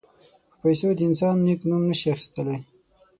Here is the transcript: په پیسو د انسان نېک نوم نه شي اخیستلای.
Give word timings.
په 0.51 0.55
پیسو 0.61 0.89
د 0.97 0.99
انسان 1.09 1.35
نېک 1.45 1.61
نوم 1.69 1.83
نه 1.89 1.95
شي 1.99 2.07
اخیستلای. 2.15 2.59